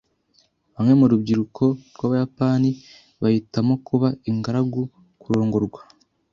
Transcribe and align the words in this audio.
Bamwe 0.73 0.93
mu 0.99 1.05
rubyiruko 1.11 1.63
rwabayapani 1.95 2.69
bahitamo 3.21 3.73
kuba 3.87 4.07
ingaragu 4.29 4.81
kurongorwa. 5.21 5.81